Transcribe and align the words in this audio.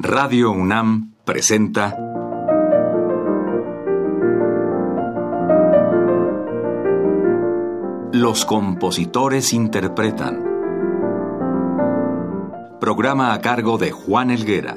Radio 0.00 0.52
UNAM 0.52 1.14
presenta 1.24 1.98
Los 8.12 8.44
compositores 8.44 9.52
interpretan. 9.52 10.44
Programa 12.80 13.34
a 13.34 13.40
cargo 13.40 13.76
de 13.76 13.90
Juan 13.90 14.30
Elguera. 14.30 14.76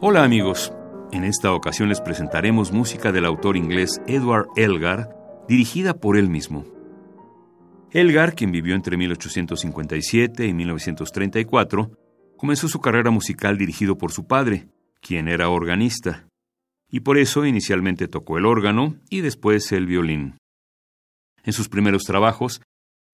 Hola 0.00 0.24
amigos, 0.24 0.72
en 1.12 1.24
esta 1.24 1.52
ocasión 1.52 1.90
les 1.90 2.00
presentaremos 2.00 2.72
música 2.72 3.12
del 3.12 3.26
autor 3.26 3.58
inglés 3.58 4.00
Edward 4.06 4.46
Elgar, 4.56 5.14
dirigida 5.46 5.92
por 5.92 6.16
él 6.16 6.30
mismo. 6.30 6.64
Elgar, 7.94 8.34
quien 8.34 8.50
vivió 8.50 8.74
entre 8.74 8.96
1857 8.96 10.48
y 10.48 10.52
1934, 10.52 11.92
comenzó 12.36 12.66
su 12.66 12.80
carrera 12.80 13.12
musical 13.12 13.56
dirigido 13.56 13.96
por 13.96 14.10
su 14.10 14.26
padre, 14.26 14.66
quien 15.00 15.28
era 15.28 15.48
organista, 15.48 16.26
y 16.90 17.00
por 17.00 17.18
eso 17.18 17.46
inicialmente 17.46 18.08
tocó 18.08 18.36
el 18.36 18.46
órgano 18.46 18.96
y 19.10 19.20
después 19.20 19.70
el 19.70 19.86
violín. 19.86 20.38
En 21.44 21.52
sus 21.52 21.68
primeros 21.68 22.02
trabajos, 22.02 22.60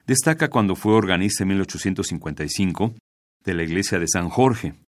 destaca 0.07 0.49
cuando 0.49 0.75
fue 0.75 0.95
organista 0.95 1.45
en 1.45 1.49
1855 1.49 2.95
de 3.45 3.55
la 3.55 3.63
iglesia 3.63 3.99
de 3.99 4.09
San 4.09 4.31
Jorge. 4.31 4.81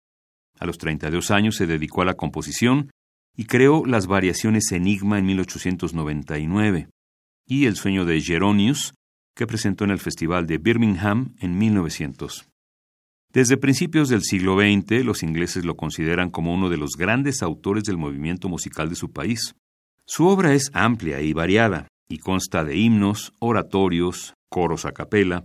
A 0.61 0.67
los 0.67 0.79
32 0.79 1.33
años 1.33 1.57
se 1.57 1.67
dedicó 1.67 2.03
a 2.03 2.05
la 2.05 2.15
composición 2.15 2.93
y 3.37 3.47
creó 3.47 3.85
las 3.85 4.07
variaciones 4.07 4.71
Enigma 4.71 5.19
en 5.19 5.27
1899 5.27 6.89
y 7.49 7.67
El 7.67 7.75
sueño 7.75 8.05
de 8.05 8.21
Geronius 8.21 8.95
que 9.35 9.47
presentó 9.47 9.85
en 9.85 9.91
el 9.91 9.99
Festival 9.99 10.47
de 10.47 10.59
Birmingham 10.59 11.35
en 11.39 11.59
1900. 11.59 12.49
Desde 13.33 13.57
principios 13.57 14.09
del 14.09 14.23
siglo 14.23 14.57
XX, 14.59 15.05
los 15.05 15.23
ingleses 15.23 15.65
lo 15.65 15.77
consideran 15.77 16.31
como 16.31 16.53
uno 16.53 16.69
de 16.69 16.77
los 16.77 16.97
grandes 16.99 17.43
autores 17.43 17.85
del 17.85 17.97
movimiento 17.97 18.49
musical 18.49 18.89
de 18.89 18.97
su 18.97 19.13
país. 19.13 19.55
Su 20.05 20.27
obra 20.27 20.53
es 20.53 20.71
amplia 20.75 21.21
y 21.21 21.33
variada, 21.33 21.87
y 22.09 22.19
consta 22.19 22.65
de 22.65 22.77
himnos, 22.77 23.33
oratorios, 23.39 24.35
coros 24.49 24.85
a 24.85 24.93
capela, 24.93 25.45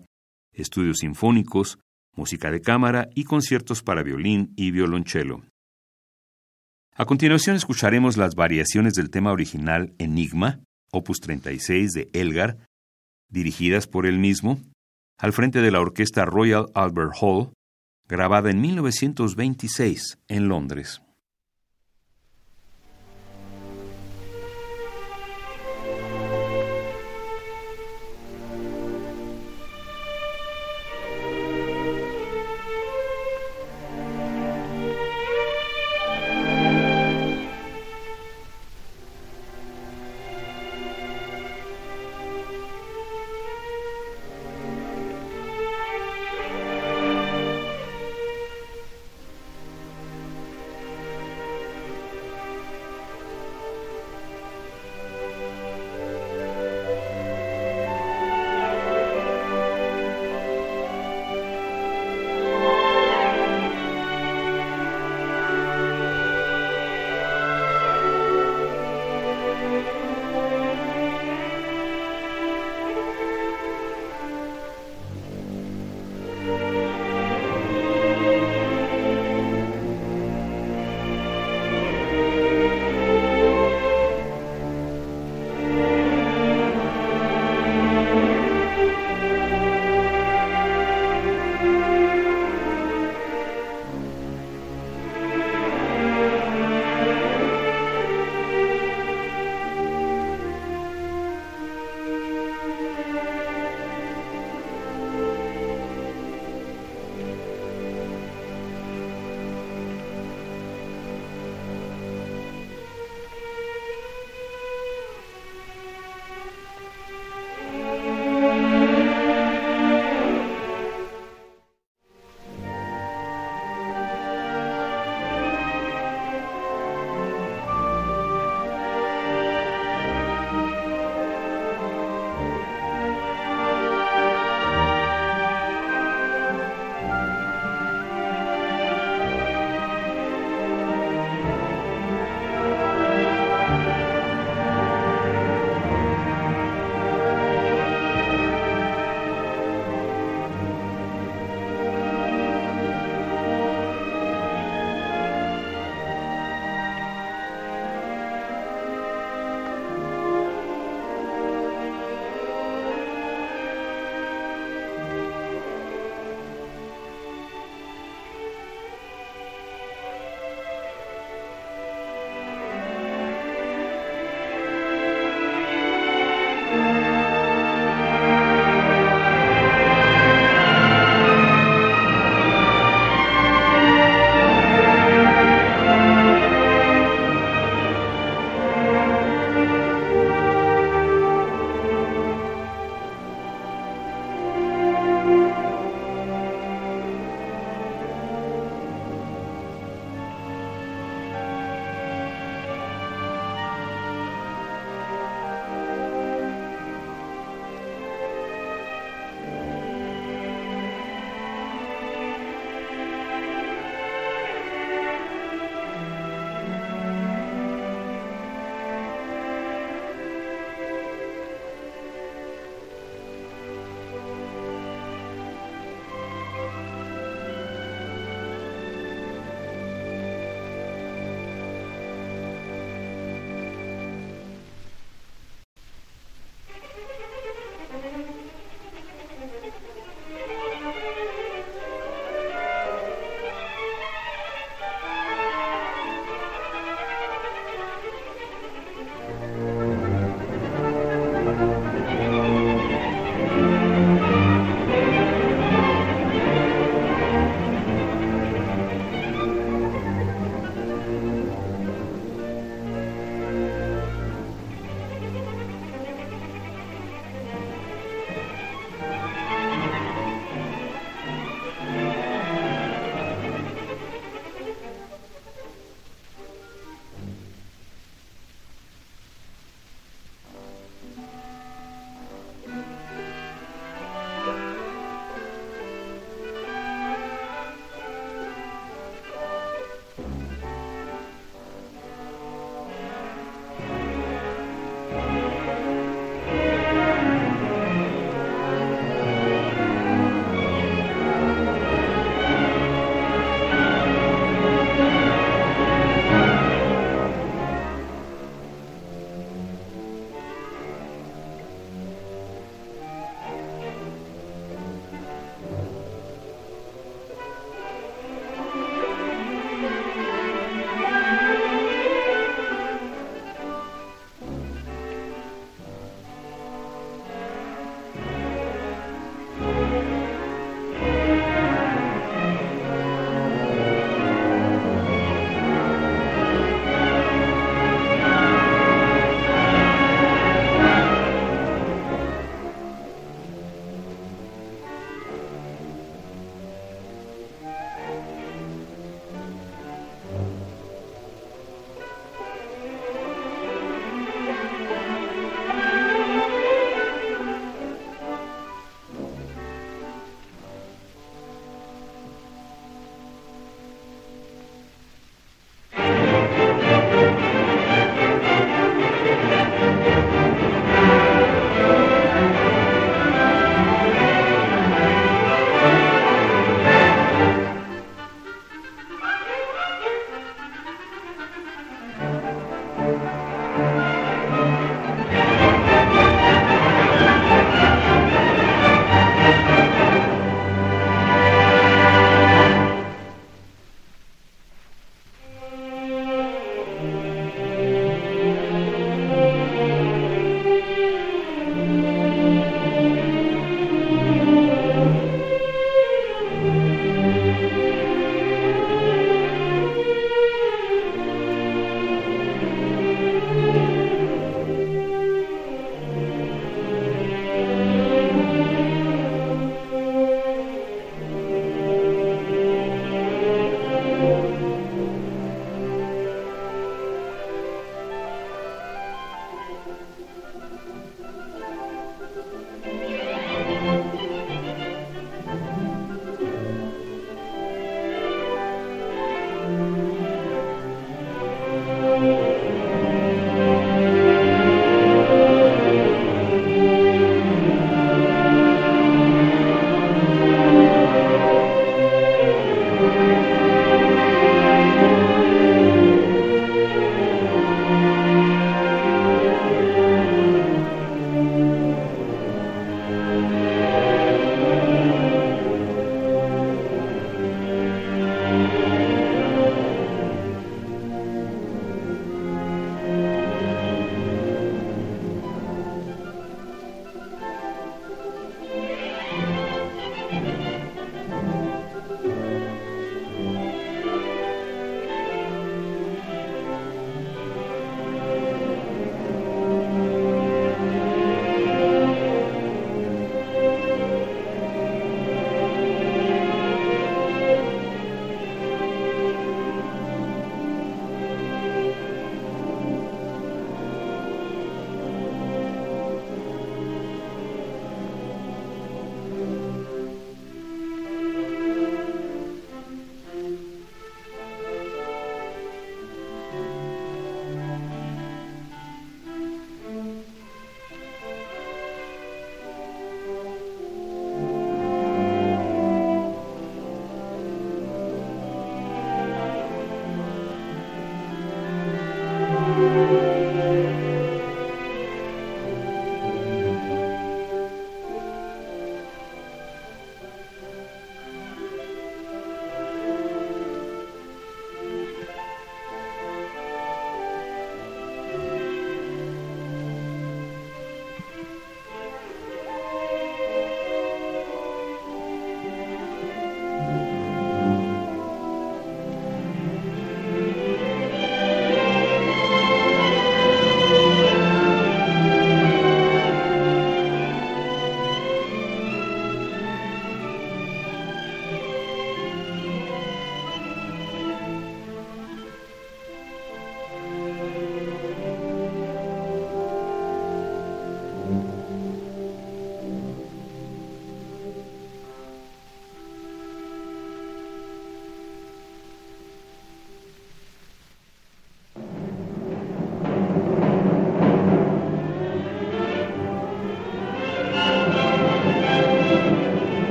estudios 0.51 0.97
sinfónicos, 0.99 1.77
música 2.15 2.49
de 2.49 2.61
cámara 2.61 3.09
y 3.13 3.25
conciertos 3.25 3.83
para 3.83 4.01
violín 4.01 4.51
y 4.55 4.71
violonchelo. 4.71 5.43
A 6.95 7.05
continuación 7.05 7.55
escucharemos 7.55 8.17
las 8.17 8.35
variaciones 8.35 8.93
del 8.93 9.11
tema 9.11 9.31
original 9.31 9.93
Enigma, 9.99 10.61
opus 10.91 11.19
36 11.19 11.91
de 11.91 12.09
Elgar, 12.13 12.57
dirigidas 13.35 13.85
por 13.85 14.07
él 14.07 14.17
mismo, 14.17 14.59
al 15.19 15.31
frente 15.31 15.61
de 15.61 15.69
la 15.69 15.79
Orquesta 15.79 16.25
Royal 16.25 16.65
Albert 16.73 17.11
Hall, 17.21 17.51
grabada 18.07 18.49
en 18.49 18.61
1926 18.61 20.17
en 20.27 20.47
Londres. 20.47 21.04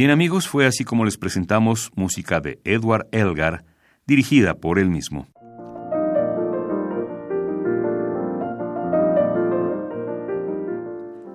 Bien 0.00 0.12
amigos, 0.12 0.48
fue 0.48 0.64
así 0.64 0.82
como 0.82 1.04
les 1.04 1.18
presentamos 1.18 1.92
música 1.94 2.40
de 2.40 2.58
Edward 2.64 3.06
Elgar, 3.12 3.66
dirigida 4.06 4.54
por 4.54 4.78
él 4.78 4.88
mismo. 4.88 5.28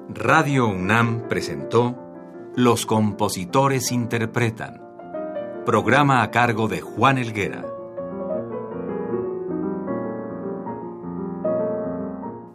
Radio 0.10 0.68
UNAM 0.68 1.28
presentó 1.28 1.96
Los 2.56 2.88
compositores 2.88 3.92
interpretan, 3.92 4.82
programa 5.64 6.24
a 6.24 6.32
cargo 6.32 6.68
de 6.68 6.82
Juan 6.82 7.20
Elguera. 7.20 7.64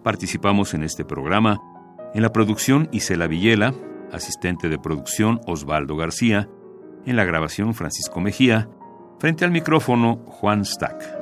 Participamos 0.03 0.75
en 0.75 0.83
este 0.83 1.05
programa 1.05 1.61
en 2.15 2.23
la 2.23 2.33
producción 2.33 2.89
Isela 2.91 3.29
Villela, 3.29 3.75
asistente 4.13 4.69
de 4.69 4.79
producción 4.79 5.41
Osvaldo 5.47 5.97
García, 5.97 6.49
en 7.07 7.17
la 7.17 7.25
grabación 7.25 7.75
Francisco 7.75 8.21
Mejía, 8.21 8.69
frente 9.19 9.45
al 9.45 9.51
micrófono 9.51 10.17
Juan 10.27 10.65
Stack. 10.65 11.20